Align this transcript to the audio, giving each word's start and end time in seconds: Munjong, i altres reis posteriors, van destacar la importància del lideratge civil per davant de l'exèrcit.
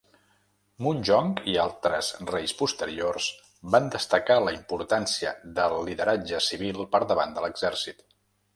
Munjong, 0.85 1.27
i 1.51 1.53
altres 1.63 2.09
reis 2.31 2.53
posteriors, 2.61 3.27
van 3.75 3.91
destacar 3.97 4.39
la 4.47 4.55
importància 4.57 5.35
del 5.61 5.79
lideratge 5.91 6.41
civil 6.49 6.85
per 6.97 7.07
davant 7.13 7.37
de 7.39 7.45
l'exèrcit. 7.47 8.07